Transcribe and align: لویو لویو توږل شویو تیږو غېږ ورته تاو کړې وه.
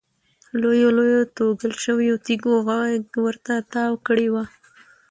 لویو 0.61 0.89
لویو 0.97 1.21
توږل 1.35 1.73
شویو 1.83 2.15
تیږو 2.25 2.53
غېږ 2.67 3.05
ورته 3.25 3.53
تاو 3.73 3.93
کړې 4.07 4.27
وه. 4.33 4.43